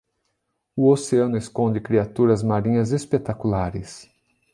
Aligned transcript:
O 0.75 0.89
oceano 0.89 1.37
esconde 1.37 1.79
criaturas 1.79 2.41
marinhas 2.41 2.91
espetaculares 2.91 4.09